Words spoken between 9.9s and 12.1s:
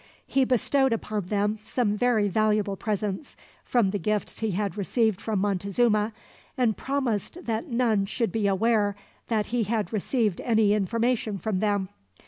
received any information from them.